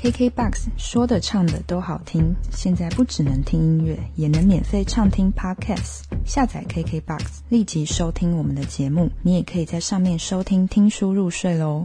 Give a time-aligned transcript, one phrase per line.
[0.00, 6.02] KKBOX 说的唱的都好听，现在不只能听音乐，也能免费畅听 Podcast。
[6.24, 9.10] 下载 KKBOX，立即收听我们的节目。
[9.22, 11.84] 你也可以在上面收听听书入睡喽。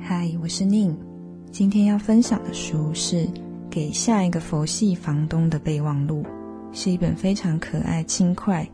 [0.00, 0.96] 嗨，我是宁，
[1.52, 3.24] 今天要分享的书是
[3.70, 6.24] 《给下一个佛系房东的备忘录》，
[6.72, 8.68] 是一本非常可爱、轻快，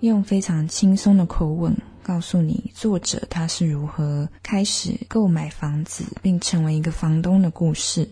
[0.00, 1.72] 用非常轻松的口吻。
[2.10, 8.10] 告诉你作者他是如何开始购买房子并成为一个房东的故事。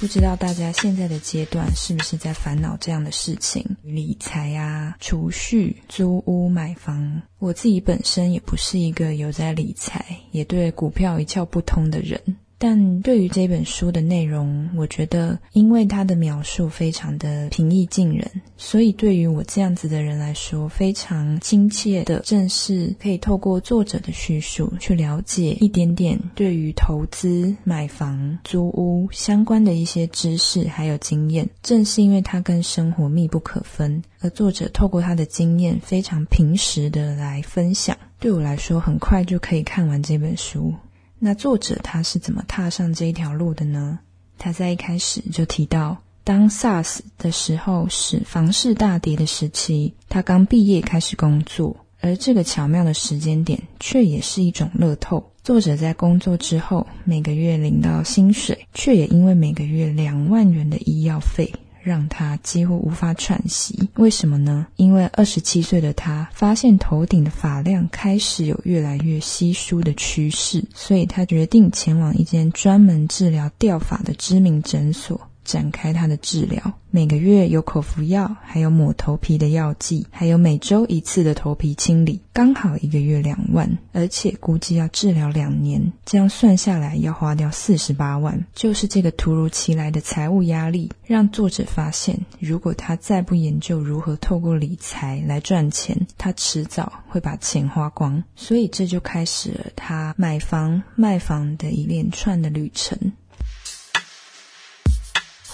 [0.00, 3.62] 不知道大家现在的阶段是不是在烦恼这样的事情？
[3.82, 7.20] 理财啊、储蓄、租屋、买房。
[7.38, 12.18] 我自己本身也不是一个有在理财，也对股票一窍不通的人。
[12.58, 31.46] 但对于这本书的内容，我觉得，因为它的描述非常的平易近人，所以对于我这样子的人来说，非常亲切的，正是可以透过作者的叙述去了解一点点对于投资、买房、租屋相关的一些知识还有经验。
[31.62, 40.72] 正是因为它跟生活密不可分，而作者透过他的经验，非常平实的来分享，对我来说，很快就可以看完这本书。
[41.18, 43.98] 那作者他是怎么踏上这一条路的呢？
[44.38, 55.32] 他在一开始就提到，当 SARS 的时候是房市大跌的时期，他刚毕业开始工作，而这个巧妙的时间点却也是一种乐透。
[55.42, 61.50] 作者在工作之后，每个月领到薪水，却也因为每个月两万元的医药费。
[61.86, 63.88] 让他几乎无法喘息。
[63.94, 64.66] 为什么呢？
[64.74, 75.20] 因为二十七岁的他发现头顶的发量开始有越来越稀疏的趋势，所以他决定前往一间专门治疗掉发的知名诊所。
[75.46, 76.60] 展开他的治疗，
[76.90, 88.44] 每个月有口服药，还有抹头皮的药剂，还有每周一次的头皮清理，刚好一个月两万，而且估计要治疗两年，这样算下来要花掉四十八万。
[88.54, 98.22] 就是这个突如其来的财务压力，让作者发现，如果他再不研究如何透过理财来赚钱，他迟早会把钱花光。
[98.34, 102.98] 所以这就开始了他买房卖房的一连串的旅程。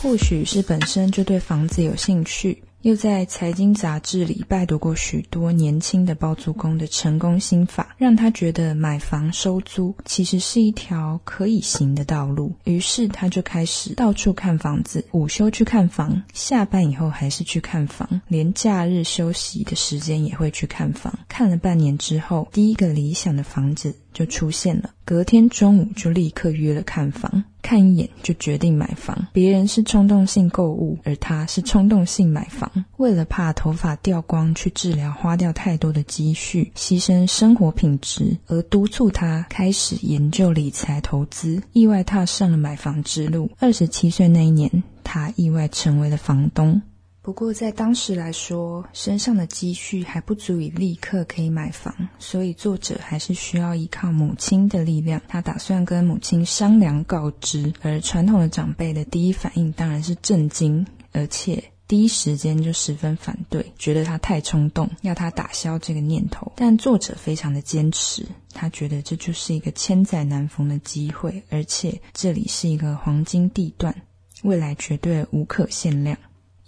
[0.03, 12.53] 或许是本身就对房子有兴趣，又在财经杂志里拜读过许多年轻的包租公的成功心法，让他觉得买房收租其实是一条可以行的道路。
[12.65, 21.17] 于是他就开始到处看房子，午休去看房，下班以后还是去看房，连假日休息的时间也会去看房。
[21.29, 24.91] 看了半年之后，第一个理想的房子就出现了。
[25.05, 29.27] 隔天中午就立刻约了看房，看一眼就决定买房。
[29.33, 32.71] 别人是冲动性购物，而他是冲动性买房。
[32.97, 43.51] 为了怕头发掉光去治疗花掉太多的积蓄，牺牲生活品质，而督促他开始研究理财投资，意外踏上了买房之路。
[43.59, 46.81] 二十七岁那一年，他意外成为了房东。
[47.25, 55.23] 不过，在当时来说，身上的积蓄还不足以立刻可以买房，所以作者还是需要依靠母亲的力量。
[55.29, 66.51] 他打算跟母亲商量告知，而传统的长辈的第一反应当然是震惊，而且第一时间就十分反对，觉得他太冲动，要他打消这个念头。
[66.57, 73.95] 但作者非常的坚持，他觉得这就是一个千载难逢的机会，而且这里是一个黄金地段，
[74.43, 76.19] 未来绝对无可限量。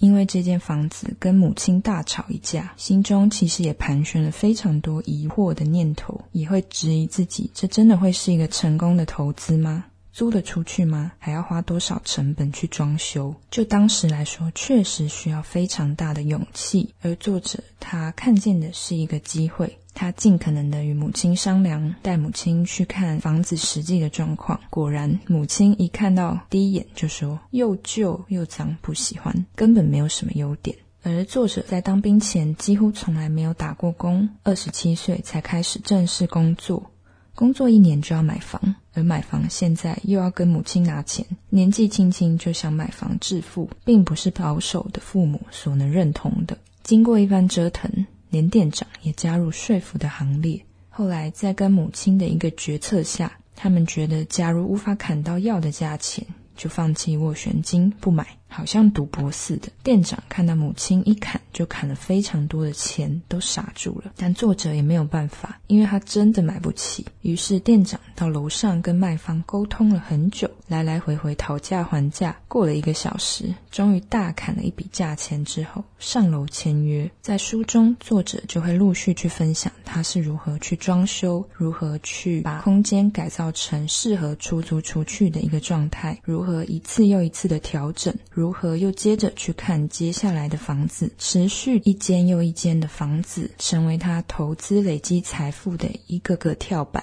[0.05, 9.87] 因为这间房子跟母亲大吵一架，心中其实也盘旋了非常多疑惑的念头，也会质疑自己：这真的会是一个成功的投资吗？
[10.15, 11.11] 租得出去吗？
[11.19, 13.35] 还要花多少成本去装修？
[13.51, 16.95] 就当时来说，确实需要非常大的勇气。
[17.03, 19.77] 而作者他看见的是一个机会。
[19.93, 24.61] 他尽可能的与母亲商量，带母亲去看房子实际的状况。
[24.71, 36.91] 果然，母亲一看到第一眼就说：“又旧又脏，不喜欢，根本没有什么优点。”而作者在当兵前几乎从来没有打过工，二十七岁才开始正式工作，
[37.35, 46.57] 工作一年就要买房，而买房现在又要跟母亲拿钱，年纪轻轻就想买房致富，并不是保守的父母所能认同的。
[46.83, 47.91] 经过一番折腾。
[48.31, 50.61] 连店长也加入说服的行列。
[50.91, 56.27] 后来，在跟母亲的一个决策下，他们觉得，假如无法砍到要的价钱，
[56.57, 58.27] 就放弃斡旋金不买。
[58.55, 59.69] 好像赌博似的。
[59.83, 64.13] 店长看到母亲一砍就砍了非常多的钱，都傻住了。
[64.17, 67.05] 但作者也没有办法，因为他真的买不起。
[67.23, 72.37] 于是店长到楼上跟卖方沟通了很久，来来回回讨价还价。
[72.47, 77.11] 过了一个小时，终于大砍了一笔价钱之后，上楼签约。
[77.21, 88.15] 在书中，作者就会陆续去分享他是如何去装修，如何去把空间改造成适合出租出去的一个状态，如何一次又一次的调整，
[88.45, 97.03] 如何又接着去看接下来的房子，持续一间又一间的房子，成为他投资累积财富的一个个跳板。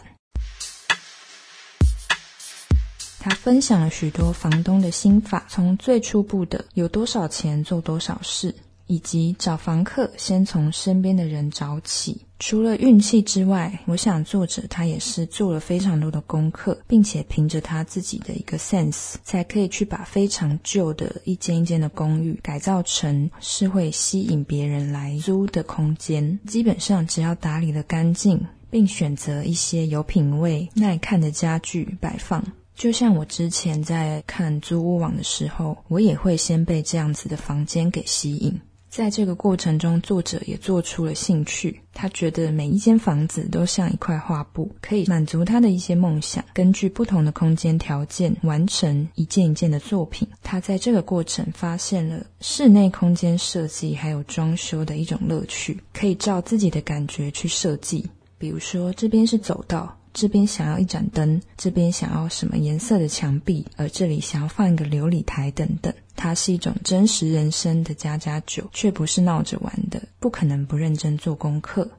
[3.20, 8.54] 他分享了许多房东的心法，从最初步的有多少钱做多少事，
[8.86, 12.22] 以及找房客先从身边的人找起。
[12.42, 26.40] 除了运气之外，我想作者他也是做了非常多的功课，并且凭着他自己的一个 sense，才可以去把非常旧的一间一间的公寓改造成是会吸引别人来租的空间。
[26.48, 32.44] 基本上只要打理的干净，并选择一些有品味、耐看的家具摆放。
[32.74, 38.60] 就像我之前在看租屋网的时候，我也会先被这样子的房间给吸引。
[38.92, 41.80] 在这个过程中，作者也做出了兴趣。
[41.94, 46.44] 他觉得每一间房子都像一块画布，可以满足他的一些梦想。
[46.54, 50.28] 根据不同的空间条件，完成一件一件的作品。
[50.44, 58.06] 他在这个过程发现了室内空间设计还有装修的一种乐趣，可以照自己的感觉去设计。
[58.38, 59.98] 比如说，这边是走道。
[60.14, 65.94] 这边想要一盏灯，这边想要什么颜色的墙壁，而这里想要放一个琉璃台等等。
[66.16, 71.90] 它是一种真实人生的家家酒，却不是闹着玩的，不可能不认真做功课。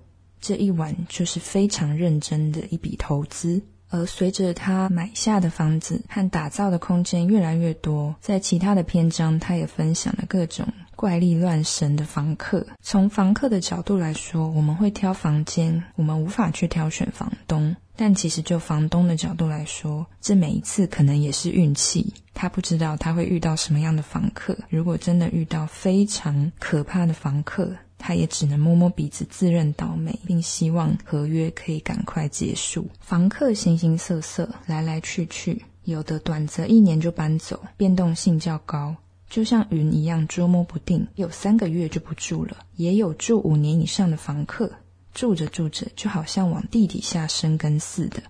[0.41, 3.63] 这一晚就是非常认真的一笔投资。
[3.89, 10.67] 而随着他买下的房子和打造的空间越来越多，在其他的篇章，他也分享了各种。
[10.97, 17.75] 怪力乱神的房客，从房客的角度来说，我们会挑房间，我们无法去挑选房东。
[17.97, 22.13] 但其实就房东的角度来说，这每一次可能也是运气。
[22.35, 24.57] 他不知道他会遇到什么样的房客。
[24.69, 32.89] 如果真的遇到非常可怕的房客，他也只能摸摸鼻子，自认倒霉，并希望合约可以赶快结束。
[33.01, 38.97] 房客形形色色，来来去去，有的短则一年就搬走，变动性较高。
[39.29, 44.71] 就像云一样捉摸不定，有三个月就不住了，也有住五年以上的房客，
[45.15, 48.23] 住着住着就好像往地底下生根似的。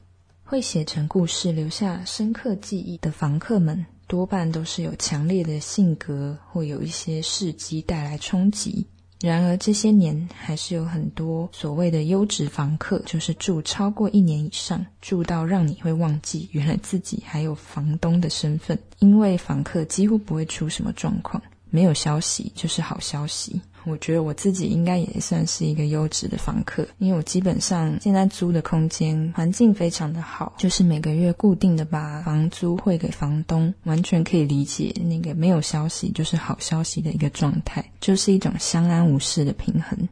[0.43, 8.87] 会写成故事留下深刻记忆的房客们，多半都是有强烈的性格，或有一些事迹带来冲击。
[9.21, 18.77] 然而这些年，还是有很多所谓的优质房客，就是住超过一年以上，住到让你会忘记原来自己还有房东的身份。
[18.99, 21.41] 因为房客几乎不会出什么状况，
[21.71, 23.63] 没有消息就是好消息。
[23.85, 40.09] 我觉得我自己应该也算是一个优质的房客，因为我基本上现在租的空间环境非常的好，就是每个月固定的把房租汇给房东，完全可以理解那个没有消息就是好消息的一个状态，就是一种相安无事的平衡。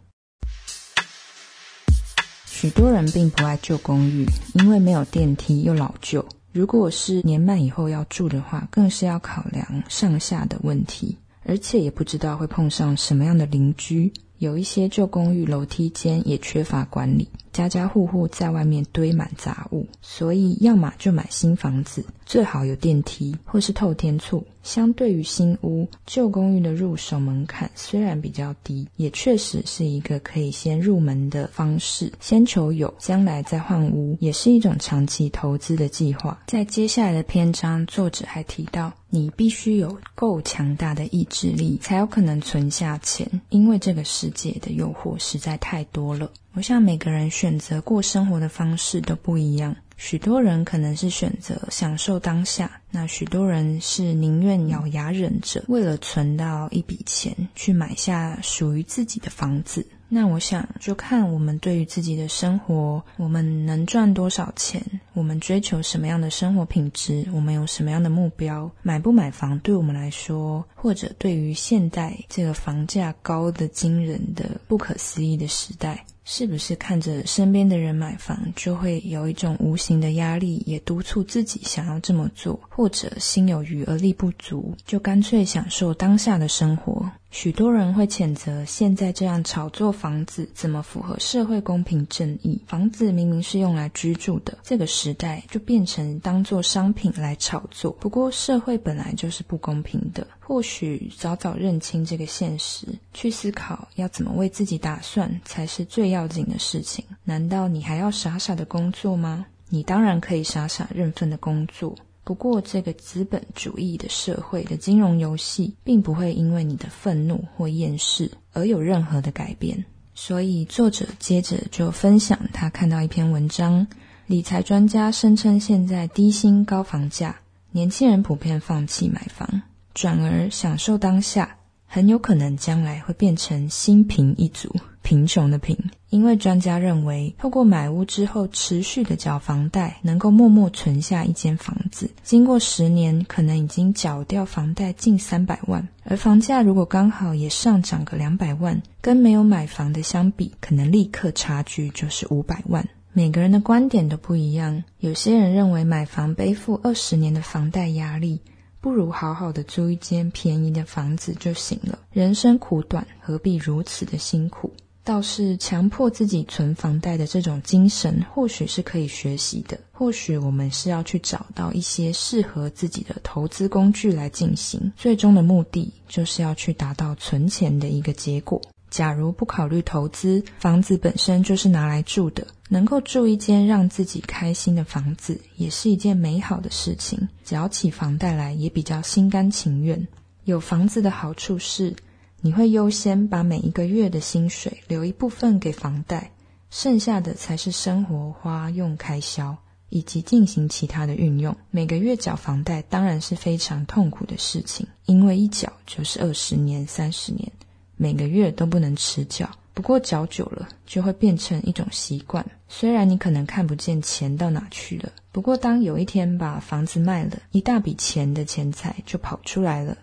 [2.47, 6.27] 许多人并不爱旧公寓，因为没有电梯又老旧。
[6.53, 11.17] 如果是年迈以后要住的话，更是要考量上下的问题。
[11.51, 17.29] 而且也不知道会碰上什么样的邻居，有一些旧公寓楼梯间也缺乏管理。
[17.53, 24.43] 家家户户在外面堆满杂物，所以要么就买新房子，最好有电梯或是透天厝。
[24.63, 32.13] 相对于新屋，旧公寓的入手门槛虽然比较低，也确实是一个可以先入门的方式。
[32.21, 36.39] 先求有，将来再换屋，也是一种长期投资的计划。
[36.47, 46.31] 在接下来的篇章，作者还提到，你必须有够强大的意志力，才有可能存下钱，因为这个世界的诱惑实在太多了。
[46.53, 59.87] 我想每个人选择过生活的方式都不一样，许多人可能是选择享受当下，那许多人是宁愿咬牙忍着，为了存到一笔钱去买下属于自己的房子。
[60.09, 76.05] 那我想就看我们对于自己的生活，我们能赚多少钱，我们追求什么样的生活品质，我们有什么样的目标，买不买房对我们来说，或者对于现代这个房价高的惊人的不可思议的时代。
[76.33, 82.61] 是不是看着身边的人买房，就会有一种无形的压力，也督促自己想要这么做？
[82.69, 92.61] 或者心有余而力不足，就干脆享受当下的生活，许多人会谴责现在这样炒作房子，怎么符合社会公平正义？
[92.67, 97.93] 房子明明是用来居住的，这个时代就变成当做商品来炒作。
[97.93, 107.05] 不过社会本来就是不公平的，或许早早认清这个现实，去思考要怎么为自己打算，才是最要紧的事情。
[107.23, 109.47] 难道你还要傻傻的工作吗？
[109.69, 111.95] 你当然可以傻傻认份的工作。
[112.31, 119.85] 不过，这个资本主义的社会的金融游戏，并不会因为你的愤怒或厌世而有任何的改变。
[120.15, 123.85] 所以，作者接着就分享他看到一篇文章：
[124.29, 127.41] 理财专家声称，现在低薪高房价，
[127.73, 131.57] 年轻人普遍放弃买房，转而享受当下。
[131.85, 134.73] 很有可能将来会变成新贫一族，
[135.03, 135.77] 贫穷的贫。
[136.11, 145.89] 因为专家认为，透过买屋之后持续的缴房贷，能够默默存下一间房子，经过十年，可能已经缴掉房贷近三百万。
[146.05, 152.87] 而房价如果刚好也上涨个两百万，跟没有买房的相比，可能立刻差距就是五百万。
[153.13, 158.41] 每个人的观点都不一样，有些人认为买房背负二十年的房贷压力。
[158.81, 161.99] 不如好好的租一间便宜的房子就行了。
[162.13, 164.73] 人生苦短，何必如此的辛苦？
[165.11, 169.77] 倒是强迫自己存房贷的这种精神，或许是可以学习的。
[169.91, 174.93] 或许我们是要去找到一些适合自己的投资工具来进行。
[174.97, 178.63] 最终的目的，就是要去达到存钱的一个结果。
[178.89, 187.29] 假如不考虑投资，房子本身就是拿来住的，能够住一间让自己开心的房子，也是一件美好的事情。
[187.45, 190.07] 缴起房贷来，也比较心甘情愿。
[190.45, 191.97] 有房子的好处是，
[192.43, 196.33] 你会优先把每一个月的薪水留一部分给房贷，
[196.71, 199.55] 剩下的才是生活花用开销
[199.91, 201.55] 以及进行其他的运用。
[201.71, 207.51] 每个月缴房贷当然是非常痛苦的事情，因为一缴就是二十年、三十年。
[207.97, 212.43] 每个月都不能迟缴，不过缴久了就会变成一种习惯。
[212.67, 219.95] 虽然你可能看不见钱到哪去了，不过当有一天把房子卖了，一大笔钱的钱财就跑出来了。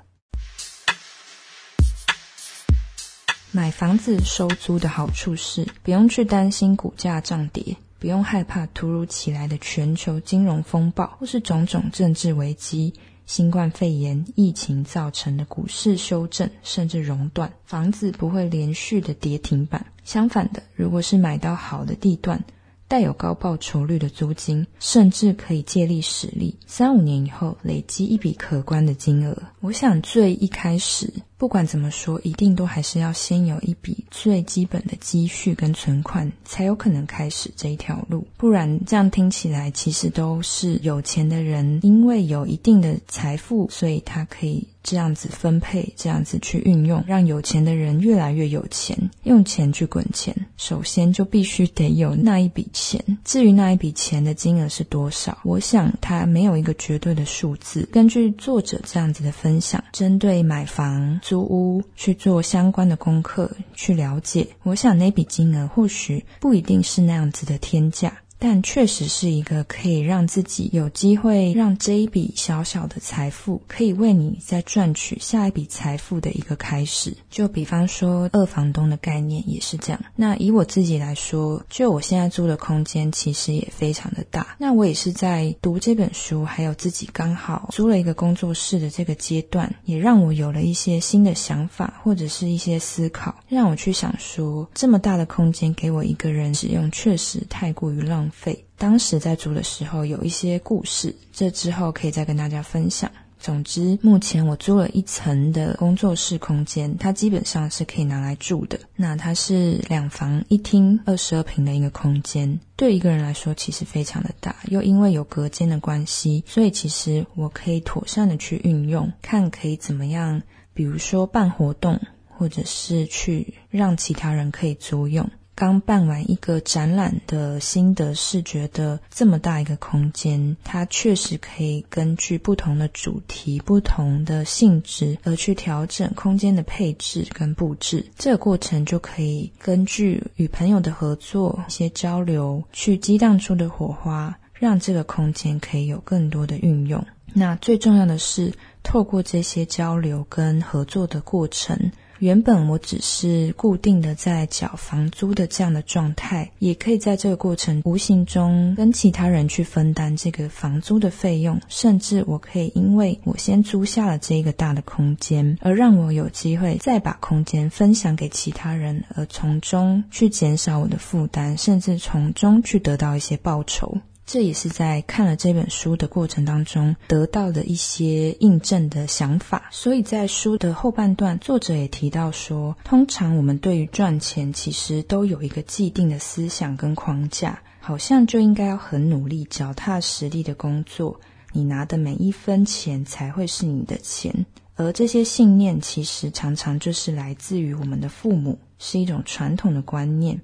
[3.57, 12.93] 买房子收租的好处是，不用去担心股价涨跌，不用害怕突如其来的全球金融风暴或是种种政治危机。
[13.25, 19.87] 新冠肺炎疫情造成的股市修正甚至熔断，房子不会连续的跌停板。
[20.03, 22.43] 相反的，如果是买到好的地段，
[22.87, 29.35] 带有高报酬率的租金，甚至可以借力使力，三五年以后累积一笔可观的金额。
[29.61, 31.11] 我想最一开始。
[31.37, 38.25] 不管怎么说，一定都还是要先有一笔最基本的积蓄跟存款，才有可能开始这一条路。
[38.37, 50.35] 不然，这样听起来其实都是有钱的人，因为有一定的财富，所以他可以这样子分配，这样子去运用，让有钱的人越来越有钱，用钱去滚钱。
[50.57, 52.99] 首先就必须得有那一笔钱。
[53.23, 57.87] 至于那一笔钱的金额是多少，我想他没有一个绝对的数字。
[57.91, 61.19] 根据作者这样子的分享，针对买房。
[61.27, 64.47] 租屋去做相关的功课，去了解。
[64.63, 68.17] 我想那笔金额或许不一定是那样子的天价。
[68.39, 77.17] 但确实是一个可以让自己有机会让这一笔小小的财富，可以为你再赚取下一笔财富的一个开始。
[77.31, 79.99] 就比方说二房东的概念也是这样。
[80.15, 84.55] 那以我自己来说，就我现在租的空间其实也非常的大。
[84.59, 98.26] 那我也是在读这本书，还有自己刚好租了一个工作室的这个阶段，也让我有了一些新的想法或者是一些思考，让我去想说，这么大的空间给我一个人使用，确实太过于浪。
[98.29, 103.11] 费当时在租的时候有一些故事，这之后可以再跟大家分享。
[103.39, 108.79] 总之，目前我租了一层的工作室空间，它基本上是可以拿来住的。
[108.95, 114.55] 那它是两房一厅二十二平的一个空间，对一个人来说其实非常的大。
[114.69, 120.41] 又因为有隔间的关系，所以其实我可以妥善的去运用，看可以怎么样，
[120.73, 125.29] 比如说办活动，或者是去让其他人可以租用。
[125.57, 138.05] 刚办完一个展览的心得是，觉得这么大一个空间，它确实可以根据不同的主题、不同的性质而去调整空间的配置跟布置。
[138.15, 147.03] 这个过程就可以根据与朋友的合作、一些交流，去激荡出的火花，让这个空间可以有更多的运用。
[147.33, 151.91] 那最重要的是，透过这些交流跟合作的过程。
[152.19, 173.97] 原本我只是固定的在缴房租的这样的状态，也可以在这个过程无形中跟其他人去分担这个房租的费用，甚至我可以因为我先租下了这一个大的空间，而让我有机会再把空间分享给其他人，而从中去减少我的负担，甚至从中去得到一些报酬。
[174.27, 179.69] 这也是在看了这本书的过程当中得到的一些印证的想法。
[179.71, 191.17] 所以在书的后半段，作者也提到说，通常我们对于赚钱其实都有一个既定的思想跟框架，好像就应该要很努力、脚踏实地的工作，
[191.53, 194.45] 你拿的每一分钱才会是你的钱。
[194.75, 200.41] 而这些信念其实常常就是来自于我们的父母，是一种传统的观念。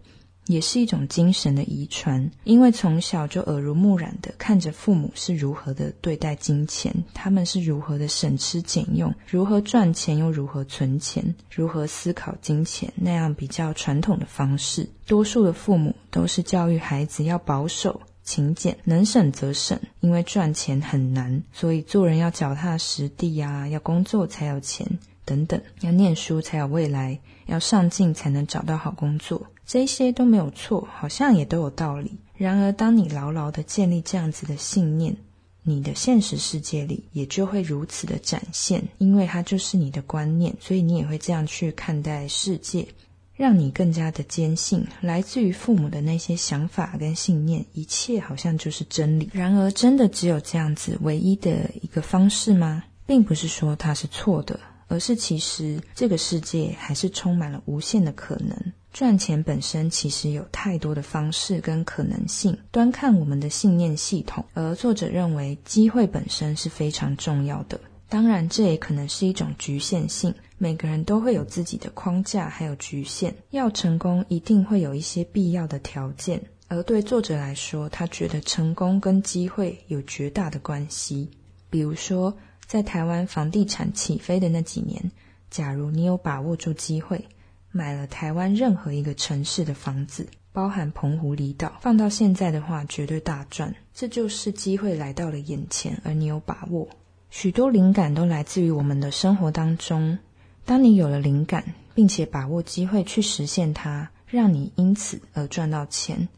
[0.48, 14.90] 也是一种精神的遗传，因为从小就耳濡目染的看着父母是如何的对待金钱，他们是如何的省吃俭用，如何赚钱又如何存钱，如何思考金钱那样比较传统的方式。
[15.08, 24.86] 多数的父母都是教育孩子要保守、勤俭，能省则省，因为赚钱很难，所以做人要脚踏实地啊，要工作才有钱
[25.24, 29.48] 等等，要念书才有未来，要上进才能找到好工作。
[29.74, 32.12] 这些都没有错，好像也都有道理。
[32.38, 35.18] 然而，当你牢牢的建立这样子的信念，
[35.64, 42.88] 你的现实世界里也就会如此的展现，因为它就是你的观念，所以你也会这样去看待世界，
[43.36, 49.28] 让你更加的坚信来自于父母的那些想法跟信念，一切好像就是真理。
[49.34, 52.84] 然而，真的只有这样子唯一的一个方式吗？
[53.08, 58.56] 并不是说它是错的，而是其实这个世界还是充满了无限的可能。
[58.94, 64.46] 赚钱本身其实有太多的方式跟可能性，端看我们的信念系统。
[64.54, 67.82] 而作者认为，机会本身是非常重要的。
[68.08, 70.32] 当然，这也可能是一种局限性。
[70.60, 73.34] 每个人都会有自己的框架，还有局限。
[73.50, 76.40] 要成功，一定会有一些必要的条件。
[76.68, 81.28] 而对作者来说，他觉得成功跟机会有绝大的关系。
[81.72, 85.12] 比如说，在台湾房地产起飞的那几年，
[85.50, 87.26] 假如你有把握住机会。
[87.76, 93.74] 买了台湾任何一个城市的房子，包含澎湖离岛，放到现在的话，绝对大赚。
[93.96, 96.88] 这就是机会来到了眼前，而你有把握。
[97.32, 100.20] 许多灵感都来自于我们的生活当中。
[100.66, 101.66] 当你有了灵感，
[101.96, 106.30] 并且把握机会去实现它，让你因此而赚到钱，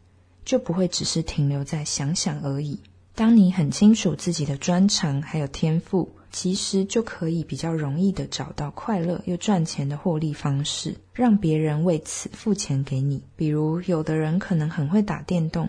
[0.42, 2.80] 就不会只是停留在想想而已。
[3.14, 6.15] 当你很清楚自己的专长还有天赋。
[6.36, 13.22] 其实就可以比较容易的找到快乐又赚钱的获利方式，让别人为此付钱给你。
[13.36, 15.66] 比如，有的人可能很会打电动，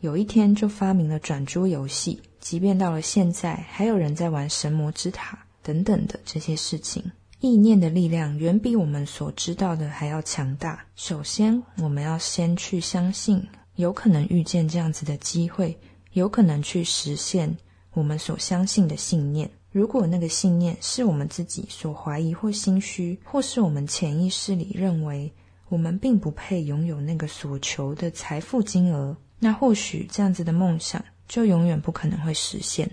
[0.00, 7.02] 有一天就发明了转珠游戏，即便到了现在，还有人在玩神魔之塔等等的这些事情。
[7.40, 10.84] 意念的力量远比我们所知道的还要强大。
[10.94, 13.42] 首先，我们要先去相信，
[13.76, 15.74] 有可能遇见这样子的机会，
[16.12, 17.56] 有可能去实现
[17.94, 19.50] 我们所相信的信念。
[19.72, 25.32] 如果那个信念是我们自己所怀疑或心虚，或是我们潜意识里认为
[25.70, 32.90] 我们并不配拥有那个所求的财富金额，那或许这样子的梦想就永远不可能会实现。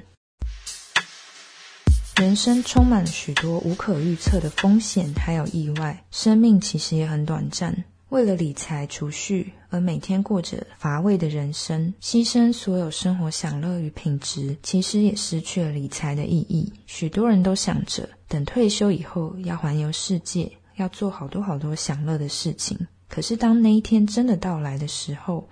[2.15, 7.83] 人生充满了许多无可预测的风险，还有意外，生命其实也很短暂。
[8.10, 16.74] 为了理财储蓄而每天过着乏味的人生，牺牲所有生活享乐与品质，其实也失去了理财的意义。
[16.88, 22.76] 许多人都想着等退休以后要环游世界，要做好多好多享乐的事情。
[23.08, 25.48] 可是当那一天真的到来的时候，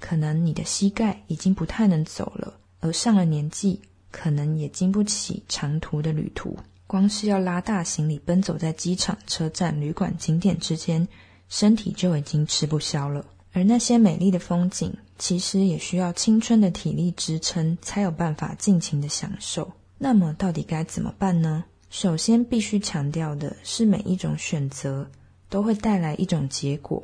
[0.00, 6.56] 可能你的膝盖已经不太能走了，而上了年纪，可能也经不起长途的旅途。
[6.88, 11.06] 光是要拉大行李奔走在机场、车站、旅馆、景点之间。
[11.50, 19.70] 身体就已经吃不消了，而那些美丽的风景，其实也需要青春的体力支撑，才有办法尽情的享受。
[19.98, 21.64] 那么，到底该怎么办呢？
[21.90, 25.10] 首先，必须强调的是，每一种选择
[25.48, 27.02] 都会带来一种结果。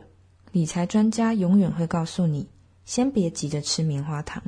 [0.52, 2.46] 理财专家永远会告诉你：
[2.85, 4.40] 先别急着吃棉花糖，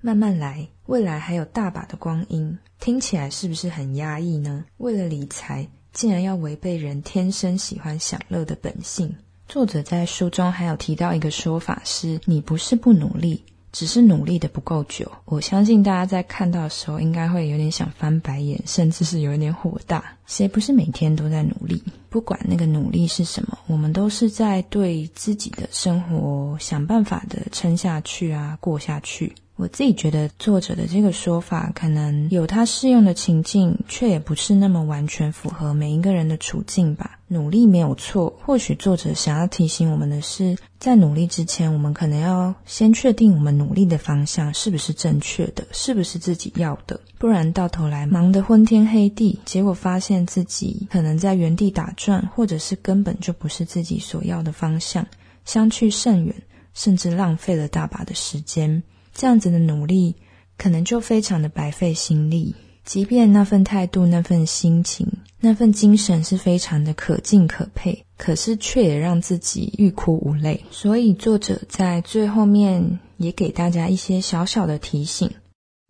[0.00, 2.56] 慢慢来，未来还有大把的光阴。
[2.78, 4.64] 听起来是不是很压抑呢？
[4.76, 9.14] 为了理财，竟然要违背人天生喜欢享乐的本性。
[9.54, 13.40] 作者在书中还有提到一个说法，是你不是不努力，
[13.70, 15.08] 只是努力的不够久。
[15.26, 20.16] 我相信大家在看到的时候，应该会有点想翻白眼，甚至是有一点火大。
[20.26, 21.80] 谁不是每天都在努力？
[22.10, 29.32] 不管那个努力是什么，我们都是在对自己的生活想办法的撑下去啊，过下去。
[29.56, 37.20] 我自己觉得作者的这个说法可能有他适用的情境，却也不是那么完全符合每一个人的处境吧。
[37.28, 55.06] 努力没有错，或许作者想要提醒我们的是，在努力之前，我们可能要先确定我们努力的方向是不是正确的，是不是自己要的，不然到头来忙得昏天黑地，结果发现自己可能在原地打转，或者是根本就不是自己所要的方向，
[55.44, 56.34] 相去甚远，
[56.74, 58.82] 甚至浪费了大把的时间。
[59.14, 60.16] 这样子的努力，
[60.58, 62.54] 可能就非常的白费心力。
[62.84, 70.64] 即便那份态度、那份心情、那份精神是非常的可敬可佩，可是却也让自己欲哭无泪。
[70.70, 75.30] 所以作者在最后面也给大家一些小小的提醒。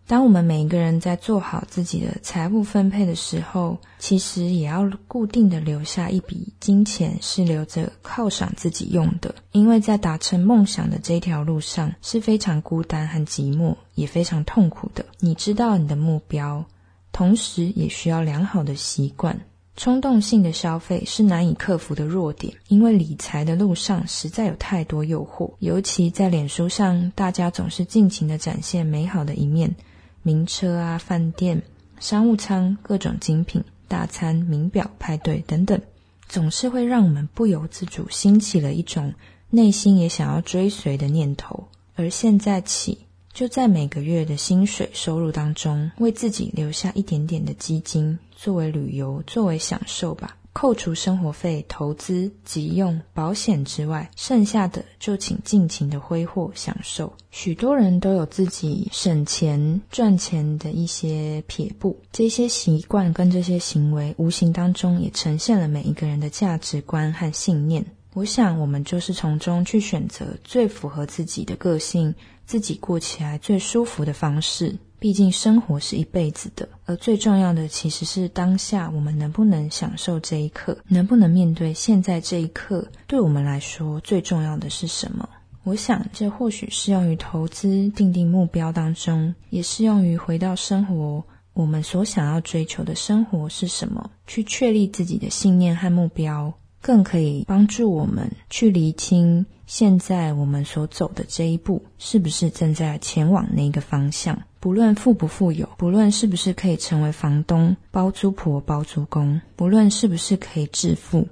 [0.06, 9.34] 当我们每一个人在做好自己的财务分配的时候，其实也要固定的留下一笔金钱，是留着犒赏自己用的。
[9.52, 15.04] 因为在达成梦想的这条路上是非常孤单和寂寞，也非常痛苦的。
[15.20, 16.62] 你知道你的目标，
[17.10, 19.40] 同时也需要良好的习惯。
[19.76, 29.74] 冲动性的消费是难以克服的弱点，因为理财的路上实在有太多诱惑，尤其在脸书上，大家总是尽情的展现美好的一面。
[30.24, 31.62] 名车啊，饭店、
[32.00, 35.80] 商务舱、各种精品、大餐、名表、派对等等，
[36.28, 39.14] 总是会让我们不由自主兴起了一种
[39.50, 41.68] 内心也想要追随的念头。
[41.94, 42.98] 而现在起，
[43.32, 50.36] 就在每个月的薪水收入当中，为自己留下一点点的基金，作为旅游，作为享受吧。
[50.54, 57.12] 扣除生活费、投资、急用、保险之外，剩下的就请尽情的挥霍享受。
[57.32, 67.84] 许多人都有自己省钱赚钱的一些撇步，这些习惯跟这些行为，无形当中也呈现了每一个人的价值观和信念。
[68.14, 72.14] 我想，我们就是从中去选择最符合自己的个性、
[72.46, 74.78] 自己过起来最舒服的方式。
[75.04, 82.88] 毕竟生活是一辈子的，而最重要的其实是当下我们能不能享受这一刻，能不能面对现在这一刻。
[83.06, 85.28] 对我们来说，最重要的是什么？
[85.62, 91.22] 我想，这或许适用于投资、定定目标当中，也适用于回到生活。
[91.52, 94.10] 我们所想要追求的生活是什么？
[94.26, 104.38] 去确立自己的信念和目标，更可以帮助我们去厘清现在我们所走的这一步是不是正在前往那个方向。
[104.60, 111.28] 不论富不富有，不论是不是可以成为房东、包租婆、包租公，不论是不是可以致富，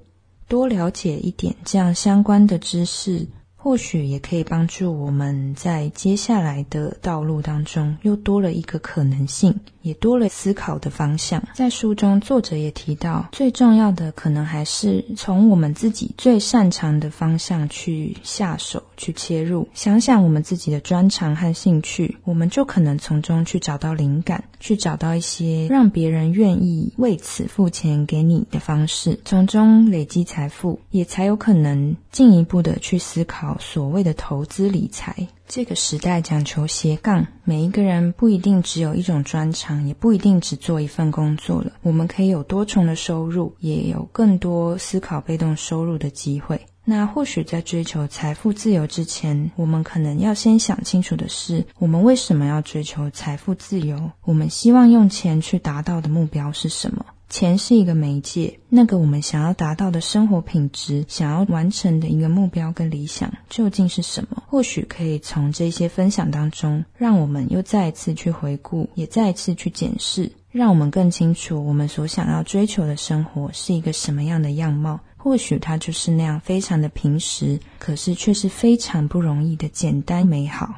[0.48, 3.26] 多了解一点这样相关的知识。
[3.54, 11.42] 或许也可以帮助我们在接下来的道路当中又多了一个可能性，也多了思考的方向。
[11.54, 19.68] 在书中，作者也提到，最重要的可能还是从我们自己最擅长的方向去下手、去切入。
[19.74, 33.56] 想想我们自己的专长和兴趣，我们就可能从中去找到灵感，去找到一些让别人愿意为此付钱给你的方式，从中累积财富，也才有可能进一步的去思考。
[33.60, 41.72] 所谓的投资理财，这个时代讲求斜杠，每一个人不一定只有一种专长，也不一定只做一份工作了。
[41.82, 46.58] 我们可以有多重的收入，也有更多思考被动收入的机会。
[46.86, 54.10] 那或许在追求财富自由之前，我们可能要先想清楚的是，我们为什么要追求财富自由？
[54.24, 57.04] 我们希望用钱去达到的目标是什么？
[57.32, 64.42] 钱是一个媒介，那个我们想要达到的生活品质，想要完成的一个目标跟理想究竟是什么？
[64.46, 75.00] 或许可以从这些分享当中，让我们又再一次去回顾，也再一次去检视，让我们更清楚我们所想要追求的生活是一个什么样的样貌。
[75.16, 80.74] 或许它就是那样非常的平实，可是却是非常不容易的简单美好。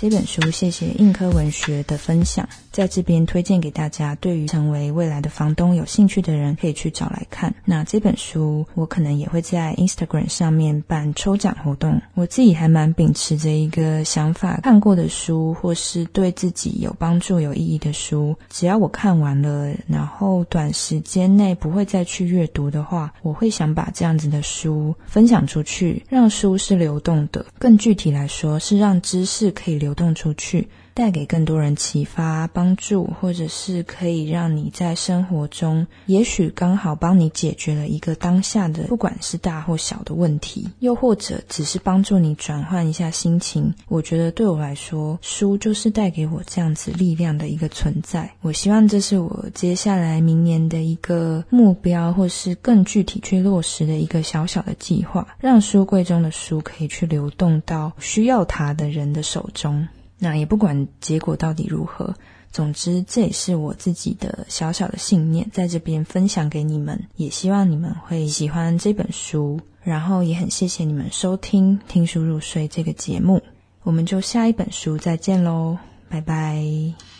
[0.00, 4.14] 这本书，谢谢硬科文学的分享，在这边推荐给大家。
[4.16, 7.54] 对于成为未来的房东有兴趣的人，可以去找来看。
[7.66, 12.00] 那这本书，我可能也会在 Instagram 上面办抽奖活动。
[12.14, 27.44] 我自己还蛮秉持着一个想法：看过的书，或是对自己有帮助、有意义的书，只要我看完了，然后短时间内不会再去阅读的话，我会想把这样子的书分享出去，让书是流动的。
[27.58, 29.94] 更具体来说，是让知识可以流。
[29.98, 30.68] 动出去，
[30.98, 43.72] 带给更多人启发、帮助，或者是可以让你在生活中，也许刚好帮你解决了一个当下的，不管是大或小的问题，又或者只是帮助你转换一下心情。
[43.86, 48.28] 我觉得对我来说，书就是带给我这样子力量的一个存在。
[48.40, 59.86] 我希望这是我接下来明年的一个目标，或是更具体去落实的一个小小的计划，让书柜中的书可以去流动到需要它的人的手中。
[60.18, 62.14] 那也不管结果到底如何，
[62.50, 69.60] 总之这也是我自己的小小的信念，在这边分享给你们，也希望你们会喜欢这本书。
[69.80, 73.40] 然后也很谢谢你们收听《听书入睡》这个节目，
[73.84, 75.78] 我们就下一本书再见喽，
[76.10, 77.17] 拜拜。